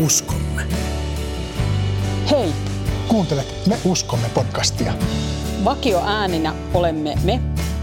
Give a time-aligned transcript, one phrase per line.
[0.00, 0.66] uskomme.
[2.30, 2.52] Hei,
[3.08, 4.92] Kuuntelet Me uskomme podcastia.
[5.64, 7.40] vakio ääninä olemme me,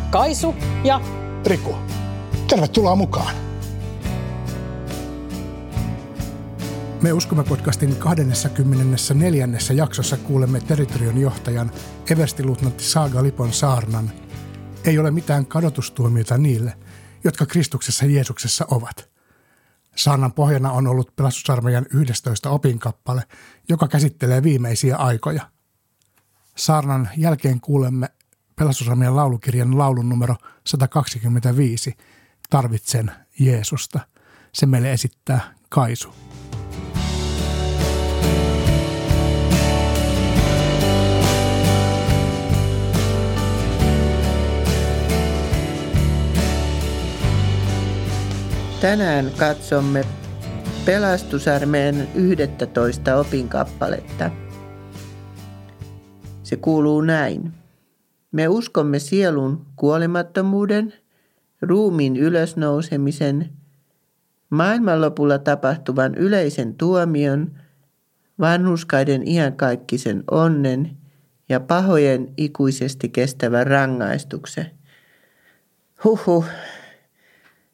[0.10, 1.02] Kaisu ja
[1.46, 1.76] Riku,
[2.48, 3.36] tervetuloa mukaan.
[7.02, 9.48] Me uskomme podcastin 24.
[9.76, 11.72] jaksossa kuulemme territorion johtajan
[12.12, 14.12] everstiluutnantti Saaga Lipon saarnan.
[14.86, 16.74] Ei ole mitään kadotustuomiota niille,
[17.24, 19.17] jotka Kristuksessa Jeesuksessa ovat.
[19.98, 23.24] Saarnan pohjana on ollut pelastusarmeijan 11 opinkappale,
[23.70, 25.50] joka käsittelee viimeisiä aikoja.
[26.56, 28.10] Saarnan jälkeen kuulemme
[28.56, 30.36] pelastusarmeijan laulukirjan laulun numero
[30.68, 31.98] 125,
[32.50, 34.00] Tarvitsen Jeesusta.
[34.54, 36.27] Se meille esittää Kaisu.
[48.82, 50.06] Tänään katsomme
[50.86, 54.32] pelastusarmeen 11 opinkappaletta.
[56.44, 57.54] Se kuuluu näin.
[58.32, 60.94] Me uskomme sielun kuolemattomuuden,
[61.62, 63.50] ruumiin ylösnousemisen,
[64.50, 67.52] maailmanlopulla tapahtuvan yleisen tuomion,
[68.40, 70.98] vanhuskaiden iankaikkisen onnen
[71.50, 74.72] ja pahojen ikuisesti kestävän rangaistuksen.
[76.04, 76.46] Huhhuh,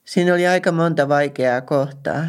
[0.05, 2.25] Siinä oli aika monta vaikeaa kohtaa.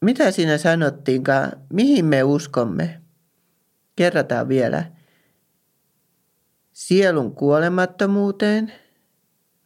[0.00, 1.52] Mitä siinä sanottiinkaan?
[1.72, 3.00] Mihin me uskomme?
[3.96, 4.84] Kerrataan vielä.
[6.72, 8.72] Sielun kuolemattomuuteen,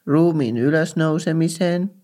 [0.07, 1.95] ruumiin ylösnousemiseen,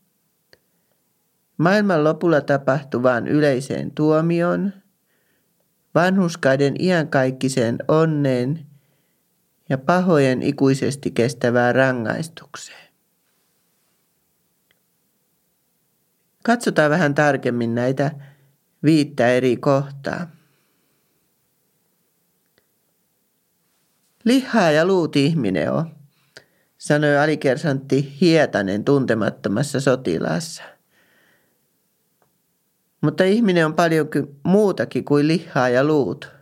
[1.58, 4.72] maailman lopulla tapahtuvaan yleiseen tuomioon,
[5.94, 8.66] vanhuskaiden iankaikkiseen onneen
[9.68, 12.87] ja pahojen ikuisesti kestävään rangaistukseen.
[16.48, 18.10] Katsotaan vähän tarkemmin näitä
[18.82, 20.30] viittä eri kohtaa.
[24.24, 25.96] Lihaa ja luut ihminen on,
[26.78, 30.62] sanoi alikersantti Hietanen tuntemattomassa sotilaassa.
[33.00, 34.08] Mutta ihminen on paljon
[34.42, 36.32] muutakin kuin lihaa ja luut.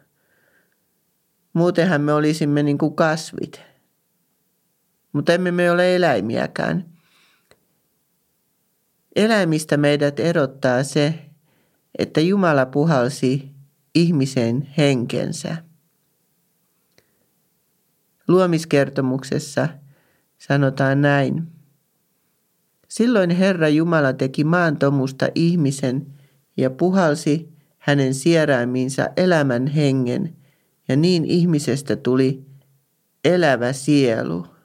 [1.52, 3.62] Muutenhan me olisimme niin kuin kasvit.
[5.12, 6.84] Mutta emme me ole eläimiäkään–
[9.16, 11.14] Eläimistä meidät erottaa se,
[11.98, 13.50] että Jumala puhalsi
[13.94, 15.56] ihmisen henkensä.
[18.28, 19.68] Luomiskertomuksessa
[20.38, 21.46] sanotaan näin.
[22.88, 26.06] Silloin Herra Jumala teki maantomusta ihmisen
[26.56, 30.36] ja puhalsi hänen sieraimiinsa elämän hengen,
[30.88, 32.46] ja niin ihmisestä tuli
[33.24, 34.55] elävä sielu.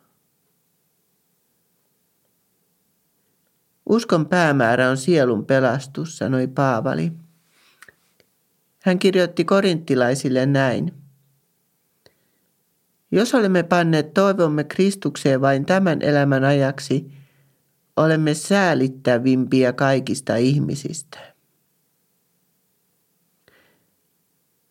[3.91, 7.11] Uskon päämäärä on sielun pelastus, sanoi Paavali.
[8.83, 10.93] Hän kirjoitti korinttilaisille näin.
[13.11, 17.11] Jos olemme panneet toivomme Kristukseen vain tämän elämän ajaksi,
[17.97, 21.19] olemme säälittävimpiä kaikista ihmisistä.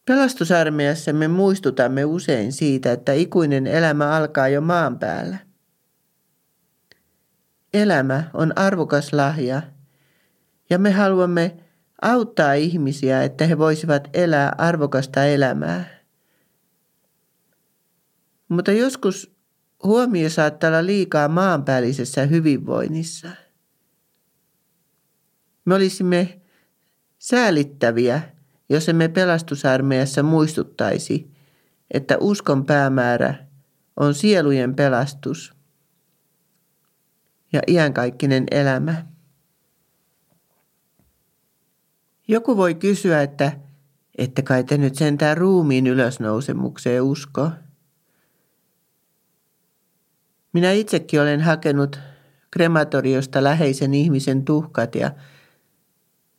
[0.06, 5.49] Pelastusarmeijassa me muistutamme usein siitä, että ikuinen elämä alkaa jo maan päällä.
[7.74, 9.62] Elämä on arvokas lahja
[10.70, 11.56] ja me haluamme
[12.02, 15.84] auttaa ihmisiä, että he voisivat elää arvokasta elämää.
[18.48, 19.34] Mutta joskus
[19.82, 23.28] huomio saattaa olla liikaa maanpäällisessä hyvinvoinnissa.
[25.64, 26.40] Me olisimme
[27.18, 28.22] säälittäviä,
[28.68, 31.30] jos emme pelastusarmeijassa muistuttaisi,
[31.90, 33.34] että uskon päämäärä
[33.96, 35.52] on sielujen pelastus–
[37.52, 39.06] ja iankaikkinen elämä.
[42.28, 43.52] Joku voi kysyä, että
[44.18, 47.50] ette kai te nyt sentään ruumiin ylösnousemukseen usko.
[50.52, 52.00] Minä itsekin olen hakenut
[52.50, 55.10] krematoriosta läheisen ihmisen tuhkat ja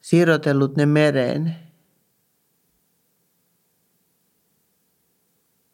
[0.02, 1.56] sirotellut ne mereen.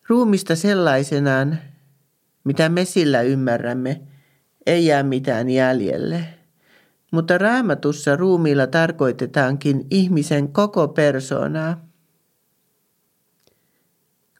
[0.08, 1.60] Ruumista sellaisenaan,
[2.44, 4.02] mitä me sillä ymmärrämme–
[4.68, 6.26] ei jää mitään jäljelle.
[7.12, 11.88] Mutta raamatussa ruumiilla tarkoitetaankin ihmisen koko persoonaa.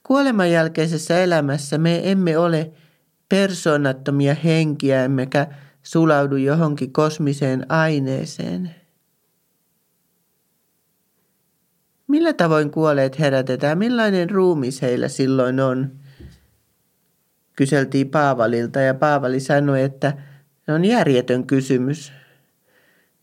[0.04, 2.72] Kuoleman jälkeisessä elämässä me emme ole
[3.30, 5.48] persoonattomia henkiä emmekä
[5.84, 8.76] sulaudu johonkin kosmiseen aineeseen.
[12.08, 13.78] Millä tavoin kuolleet herätetään?
[13.78, 15.92] Millainen ruumis heillä silloin on?
[17.58, 20.14] Kyseltiin Paavalilta ja Paavali sanoi, että
[20.66, 22.14] se on järjetön kysymys.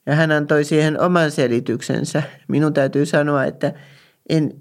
[0.07, 2.23] Ja hän antoi siihen oman selityksensä.
[2.49, 3.73] Minun täytyy sanoa, että
[4.29, 4.55] en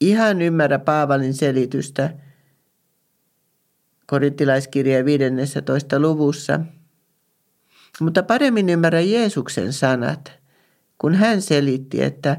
[0.00, 2.10] ihan ymmärrä Paavalin selitystä
[4.06, 6.00] korintilaiskirjeen 15.
[6.00, 6.60] luvussa,
[8.00, 10.32] mutta paremmin ymmärrän Jeesuksen sanat,
[10.98, 12.36] kun hän selitti, että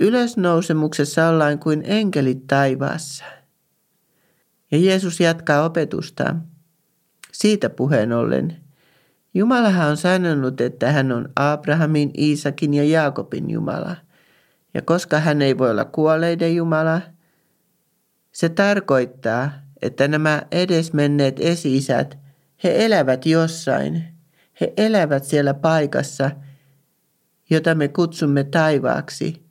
[0.00, 3.24] ylösnousemuksessa ollaan kuin enkelit taivaassa.
[4.72, 6.36] Ja Jeesus jatkaa opetusta.
[7.32, 8.56] Siitä puheen ollen.
[9.34, 13.96] Jumalahan on sanonut, että hän on Abrahamin, Iisakin ja Jaakobin Jumala–
[14.74, 17.00] ja koska hän ei voi olla kuolleiden Jumala,
[18.32, 19.52] se tarkoittaa,
[19.82, 22.18] että nämä edesmenneet esi-isät,
[22.64, 24.04] he elävät jossain.
[24.60, 26.30] He elävät siellä paikassa,
[27.50, 29.42] jota me kutsumme taivaaksi.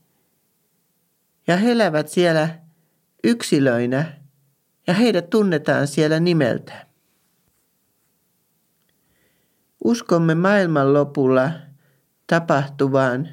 [1.48, 2.50] Ja he elävät siellä
[3.24, 4.21] yksilöinä
[4.88, 6.88] ja heidät tunnetaan siellä nimeltä.
[9.84, 11.52] Uskomme maailman lopulla
[12.28, 13.30] tapahtuvaan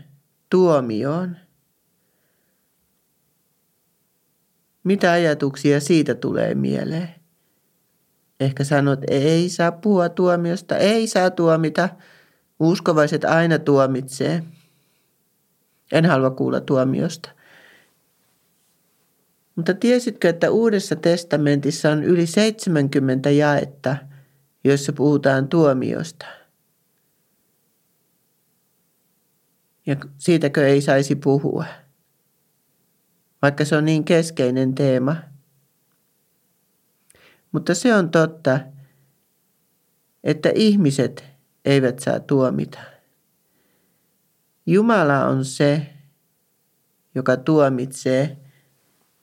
[0.51, 1.37] tuomioon–
[4.89, 7.15] Mitä ajatuksia siitä tulee mieleen?
[8.41, 11.89] Ehkä sanot, ei saa puhua tuomiosta, ei saa tuomita.
[12.61, 14.43] Uskovaiset aina tuomitsee.
[15.93, 17.31] En halua kuulla tuomiosta.
[19.59, 23.97] Mutta tiesitkö, että Uudessa testamentissa on yli 70 jaetta,
[24.65, 26.27] joissa puhutaan tuomiosta?
[29.87, 31.65] Ja siitäkö ei saisi puhua?
[33.43, 35.17] vaikka se on niin keskeinen teema.
[37.53, 38.61] Mutta se on totta,
[40.25, 41.25] että ihmiset
[41.65, 42.79] eivät saa tuomita.
[44.67, 45.87] Jumala on se,
[47.15, 48.37] joka tuomitsee,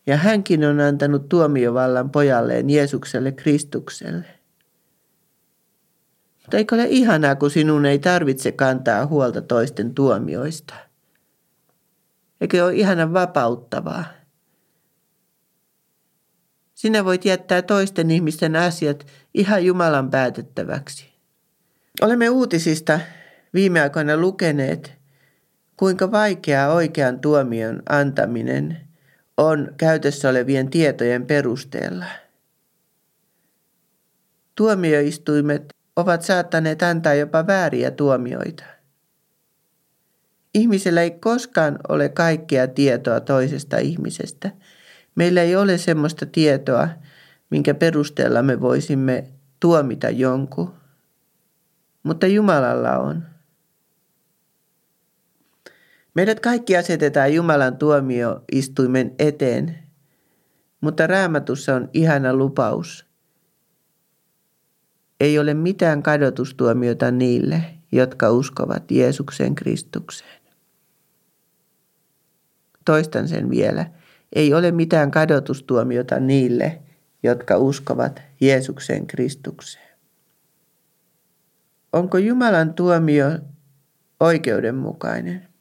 [0.07, 4.25] ja hänkin on antanut tuomiovallan pojalleen Jeesukselle Kristukselle.
[6.41, 10.75] Mutta eikö ole ihanaa, kun sinun ei tarvitse kantaa huolta toisten tuomioista?
[12.41, 14.05] Eikö ole ihana vapauttavaa?
[16.73, 21.13] Sinä voit jättää toisten ihmisten asiat ihan Jumalan päätettäväksi.
[22.01, 22.99] Olemme uutisista
[23.53, 24.93] viime aikoina lukeneet,
[25.77, 28.84] kuinka vaikeaa oikean tuomion antaminen
[29.37, 32.05] on käytössä olevien tietojen perusteella.
[34.55, 35.65] Tuomioistuimet
[35.95, 38.63] ovat saattaneet antaa jopa vääriä tuomioita.
[40.53, 44.51] Ihmisellä ei koskaan ole kaikkea tietoa toisesta ihmisestä.
[45.15, 46.87] Meillä ei ole semmoista tietoa,
[47.49, 49.27] minkä perusteella me voisimme
[49.59, 50.73] tuomita jonkun.
[52.03, 53.34] Mutta Jumalalla on.
[56.15, 59.79] Meidät kaikki asetetaan Jumalan tuomioistuimen eteen,
[60.81, 63.05] mutta raamatussa on ihana lupaus.
[65.19, 70.41] Ei ole mitään kadotustuomiota niille, jotka uskovat Jeesuksen Kristukseen.
[72.85, 73.85] Toistan sen vielä.
[74.35, 76.81] Ei ole mitään kadotustuomiota niille,
[77.23, 79.97] jotka uskovat Jeesuksen Kristukseen.
[81.93, 83.25] Onko Jumalan tuomio
[84.19, 85.54] oikeudenmukainen?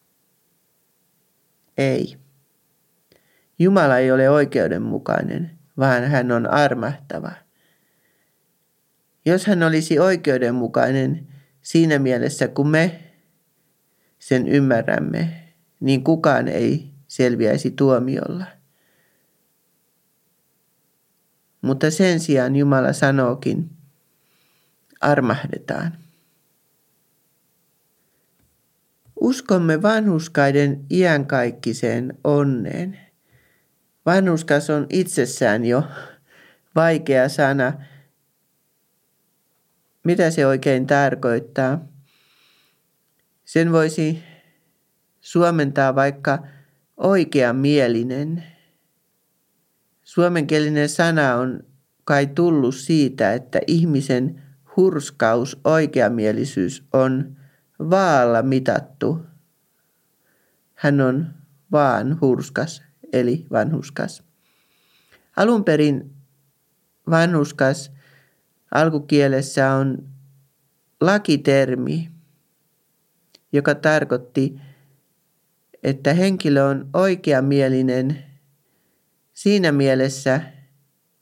[1.78, 2.16] Ei.
[3.58, 7.32] Jumala ei ole oikeudenmukainen, vaan hän on armahtava.
[9.26, 11.26] Jos hän olisi oikeudenmukainen
[11.62, 13.00] siinä mielessä, kun me
[14.18, 18.46] sen ymmärrämme, niin kukaan ei selviäisi tuomiolla.
[21.62, 23.70] Mutta sen sijaan Jumala sanookin,
[25.00, 26.03] armahdetaan.
[29.24, 32.98] Uskomme vanhuskaiden iänkaikkiseen onneen.
[34.06, 35.82] Vanhuskas on itsessään jo
[36.74, 37.72] vaikea sana.
[40.04, 41.88] Mitä se oikein tarkoittaa?
[43.44, 44.22] Sen voisi
[45.20, 46.38] suomentaa vaikka
[46.96, 48.44] oikeamielinen.
[50.02, 51.60] Suomenkielinen sana on
[52.04, 54.42] kai tullut siitä, että ihmisen
[54.76, 57.36] hurskaus, oikeamielisyys on
[57.78, 59.26] vaalla mitattu.
[60.74, 61.26] Hän on
[61.72, 64.22] vaan hurskas, eli vanhuskas.
[65.36, 66.14] Alun perin
[67.10, 67.92] vanhuskas
[68.74, 70.08] alkukielessä on
[71.00, 72.10] lakitermi,
[73.52, 74.60] joka tarkoitti
[75.84, 78.24] että henkilö on oikeamielinen
[79.32, 80.40] siinä mielessä,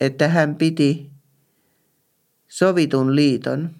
[0.01, 1.11] että hän piti
[2.49, 3.71] sovitun liiton.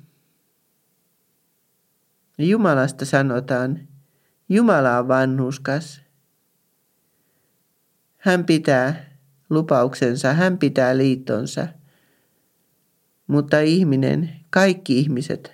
[2.49, 3.89] Jumalasta sanotaan,
[4.49, 6.03] Jumala on vanhuskas.
[8.19, 9.05] Hän pitää
[9.51, 11.69] lupauksensa, hän pitää liittonsa.
[13.27, 15.53] Mutta ihminen, kaikki ihmiset,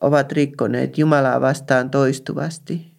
[0.00, 2.96] ovat rikkoneet Jumalaa vastaan toistuvasti.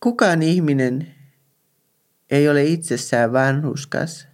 [0.00, 1.14] Kukaan ihminen
[2.30, 4.28] ei ole itsessään vanhuskas,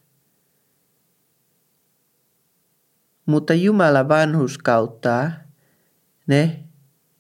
[3.31, 5.31] mutta Jumala vanhuskauttaa
[6.27, 6.65] ne,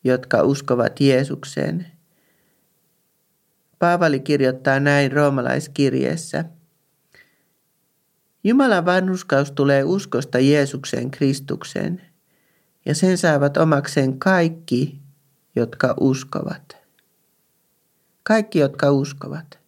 [0.05, 1.87] jotka uskovat Jeesukseen.
[3.79, 6.45] Paavali kirjoittaa näin roomalaiskirjeessä.
[8.45, 12.01] Jumalan vanhuskaus tulee uskosta Jeesukseen Kristukseen,
[12.87, 15.01] ja sen saavat omakseen kaikki,
[15.57, 16.77] jotka uskovat.
[18.23, 19.59] Kaikki, jotka uskovat.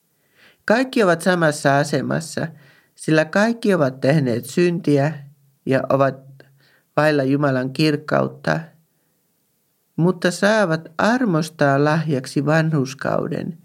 [0.64, 2.48] Kaikki ovat samassa asemassa,
[2.94, 5.12] sillä kaikki ovat tehneet syntiä
[5.66, 6.31] ja ovat
[6.96, 8.60] vailla Jumalan kirkkautta–
[9.96, 13.58] mutta saavat armostaa lahjaksi vanhuskauden,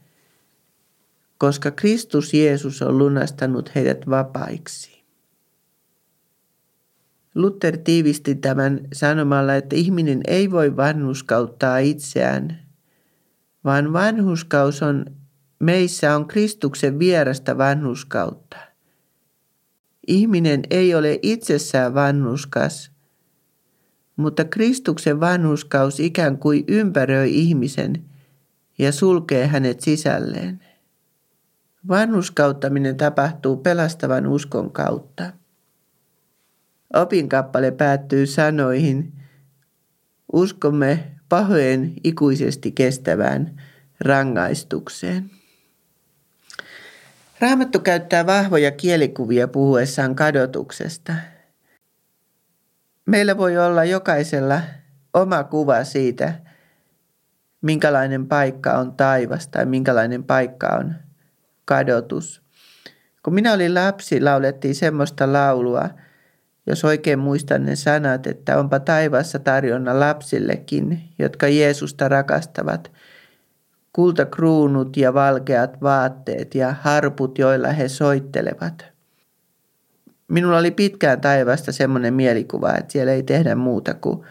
[1.37, 5.03] koska Kristus Jeesus on lunastanut heidät vapaiksi.
[7.35, 12.59] Luther tiivisti tämän sanomalla, että ihminen ei voi vanhuskauttaa itseään,
[13.63, 15.05] vaan vanhuskaus on
[15.59, 18.57] meissä on Kristuksen vierasta vanhuskautta.
[20.07, 22.91] Ihminen ei ole itsessään vanhuskas–
[24.17, 28.05] mutta Kristuksen vanhuskaus ikään kuin ympäröi ihmisen
[28.77, 30.63] ja sulkee hänet sisälleen.
[31.87, 35.23] Vanhuskauttaminen tapahtuu pelastavan uskon kautta.
[36.93, 39.13] Opinkappale päättyy sanoihin,
[40.33, 43.61] uskomme pahojen ikuisesti kestävään
[43.99, 45.31] rangaistukseen.
[47.39, 51.13] Raamattu käyttää vahvoja kielikuvia puhuessaan kadotuksesta–
[53.07, 54.61] Meillä voi olla jokaisella
[55.13, 56.33] oma kuva siitä,
[57.61, 60.95] minkälainen paikka on taivas tai minkälainen paikka on
[61.65, 62.41] kadotus.
[63.23, 65.89] Kun minä olin lapsi, laulettiin semmoista laulua,
[66.65, 72.91] jos oikein muistan ne sanat, että onpa taivassa tarjonna lapsillekin, jotka Jeesusta rakastavat.
[73.93, 78.85] Kultakruunut ja valkeat vaatteet ja harput, joilla he soittelevat–
[80.27, 84.25] minulla oli pitkään taivasta semmoinen mielikuva, että siellä ei tehdä muuta kuin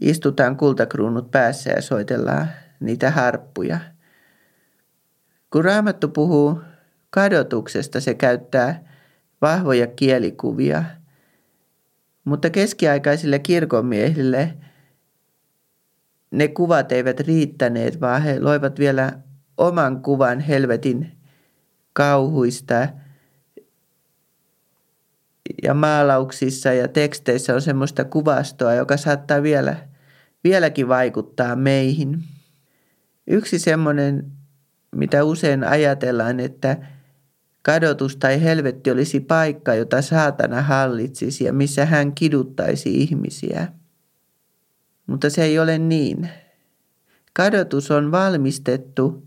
[0.00, 2.48] istutaan kultakruunut päässä ja soitellaan
[2.80, 3.78] niitä harppuja.
[5.52, 6.60] Kun Raamattu puhuu
[7.10, 8.92] kadotuksesta, se käyttää
[9.42, 10.84] vahvoja kielikuvia,
[12.24, 14.54] mutta keskiaikaisille kirkonmiehille
[16.30, 19.12] ne kuvat eivät riittäneet, vaan he loivat vielä
[19.56, 21.12] oman kuvan helvetin
[21.92, 22.88] kauhuista–
[25.62, 29.76] ja maalauksissa ja teksteissä on semmoista kuvastoa, joka saattaa vielä,
[30.44, 32.24] vieläkin vaikuttaa meihin.
[33.26, 34.32] Yksi semmoinen,
[34.96, 36.76] mitä usein ajatellaan, että
[37.62, 43.68] kadotus tai helvetti olisi paikka, jota saatana hallitsisi ja missä hän kiduttaisi ihmisiä.
[45.06, 46.30] Mutta se ei ole niin.
[47.32, 49.26] Kadotus on valmistettu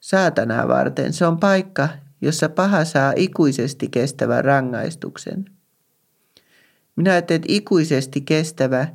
[0.00, 1.12] saatanaa varten.
[1.12, 1.88] Se on paikka,
[2.22, 5.44] jossa paha saa ikuisesti kestävän rangaistuksen.
[6.96, 8.88] Minä ajattelen, että ikuisesti kestävä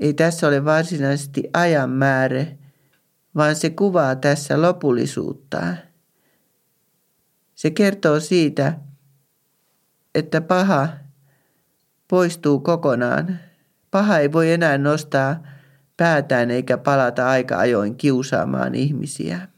[0.00, 2.46] ei tässä ole varsinaisesti ajan määrä,
[3.34, 5.76] vaan se kuvaa tässä lopullisuutta.
[7.54, 8.78] Se kertoo siitä,
[10.14, 10.88] että paha
[12.08, 13.38] poistuu kokonaan.
[13.90, 15.42] Paha ei voi enää nostaa
[15.96, 19.51] päätään eikä palata aika ajoin kiusaamaan ihmisiä.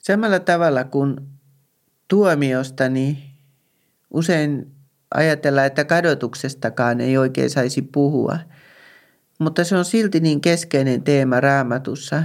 [0.00, 1.16] Samalla tavalla kuin
[2.08, 3.18] tuomiosta, niin
[4.10, 4.72] usein
[5.14, 8.38] ajatellaan, että kadotuksestakaan ei oikein saisi puhua.
[9.38, 12.22] Mutta se on silti niin keskeinen teema raamatussa,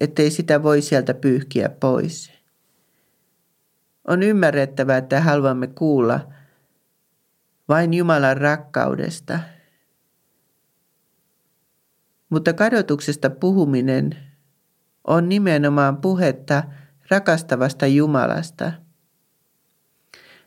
[0.00, 2.32] ettei sitä voi sieltä pyyhkiä pois.
[4.08, 6.28] On ymmärrettävää, että haluamme kuulla
[7.68, 9.40] vain Jumalan rakkaudesta.
[12.30, 14.16] Mutta kadotuksesta puhuminen
[15.04, 16.62] on nimenomaan puhetta–
[17.10, 18.72] rakastavasta Jumalasta.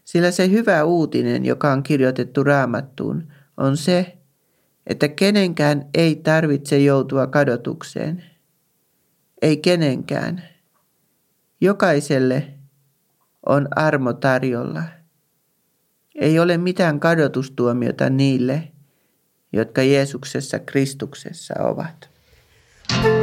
[0.03, 4.17] Sillä se hyvä uutinen, joka on kirjoitettu raamattuun, on se,
[4.87, 8.23] että kenenkään ei tarvitse joutua kadotukseen.
[9.41, 10.43] Ei kenenkään.
[11.61, 12.47] Jokaiselle
[13.45, 14.83] on armo tarjolla.
[16.15, 18.71] Ei ole mitään kadotustuomiota niille,
[19.53, 22.09] jotka Jeesuksessa Kristuksessa ovat.
[22.89, 23.16] Jeesusta,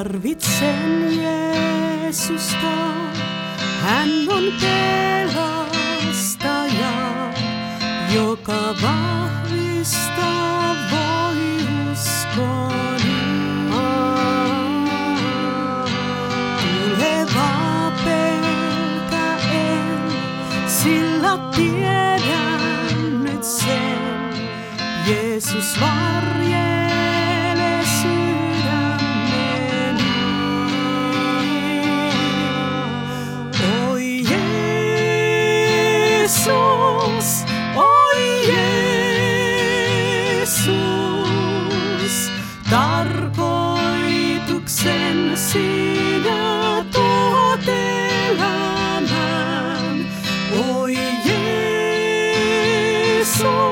[0.00, 2.76] Tarvitsen Jeesusta,
[3.80, 6.04] hän on pelastaja,
[8.14, 9.96] joka vahvistaa
[10.90, 11.40] voi
[11.92, 12.79] uskoni.
[53.40, 53.69] Jeesus,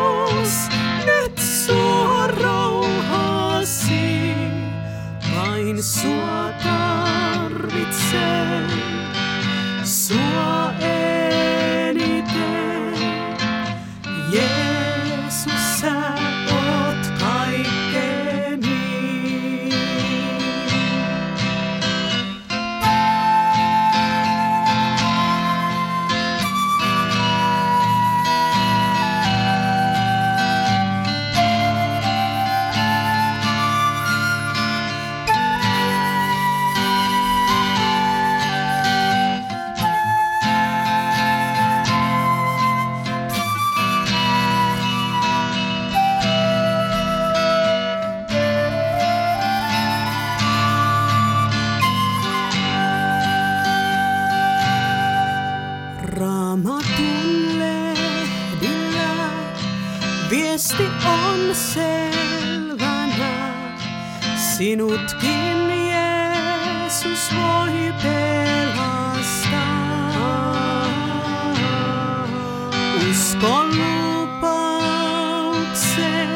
[75.79, 76.31] lupaukseen,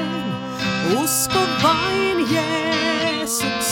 [1.03, 3.63] usko vain Jeesukseen.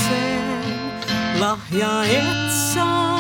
[1.38, 3.19] Lahja et saada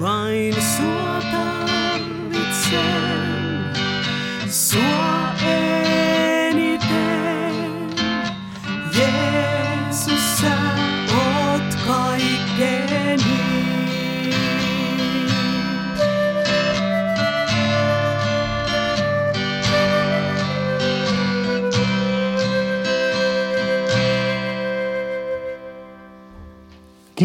[0.00, 3.03] vain sua tarvitsen,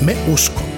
[0.00, 0.69] Me uskomme,